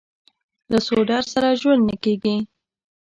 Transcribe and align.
له 0.71 0.77
سوډرسره 0.85 1.49
ژوند 1.61 1.81
نه 1.89 1.95
کېږي. 2.03 2.35